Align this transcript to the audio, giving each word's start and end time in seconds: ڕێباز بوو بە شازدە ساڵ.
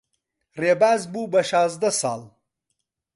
ڕێباز 0.61 1.01
بوو 1.11 1.31
بە 1.33 1.41
شازدە 1.49 1.89
ساڵ. 1.99 2.21